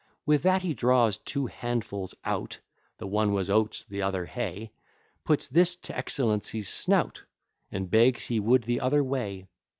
[0.25, 2.59] With that he draws two handfuls out,
[2.97, 4.71] The one was oats, the other hay;
[5.25, 7.23] Puts this to's excellency's snout,
[7.71, 9.45] And begs he would the other weigh.